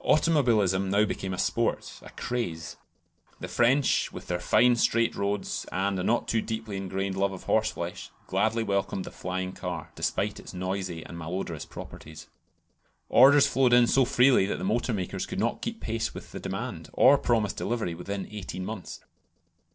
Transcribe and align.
Automobilism 0.00 0.88
now 0.90 1.04
became 1.04 1.34
a 1.34 1.38
sport, 1.38 1.98
a 2.00 2.08
craze. 2.08 2.78
The 3.40 3.48
French, 3.48 4.10
with 4.14 4.28
their 4.28 4.40
fine 4.40 4.76
straight 4.76 5.14
roads, 5.14 5.66
and 5.70 5.98
a 5.98 6.02
not 6.02 6.26
too 6.26 6.40
deeply 6.40 6.78
ingrained 6.78 7.16
love 7.18 7.32
of 7.32 7.42
horseflesh, 7.42 8.08
gladly 8.26 8.62
welcomed 8.62 9.04
the 9.04 9.10
flying 9.10 9.52
car, 9.52 9.92
despite 9.94 10.40
its 10.40 10.54
noisy 10.54 11.04
and 11.04 11.18
malodorous 11.18 11.66
properties. 11.66 12.28
Orders 13.10 13.46
flowed 13.46 13.74
in 13.74 13.86
so 13.86 14.06
freely 14.06 14.46
that 14.46 14.56
the 14.56 14.64
motor 14.64 14.94
makers 14.94 15.26
could 15.26 15.38
not 15.38 15.60
keep 15.60 15.80
pace 15.82 16.14
with 16.14 16.32
the 16.32 16.40
demand, 16.40 16.88
or 16.94 17.18
promise 17.18 17.52
delivery 17.52 17.94
within 17.94 18.26
eighteen 18.30 18.64
months. 18.64 19.00